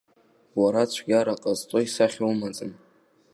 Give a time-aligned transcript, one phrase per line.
[0.61, 2.71] Уара цәгьара ҟазҵо исахьа умаӡам.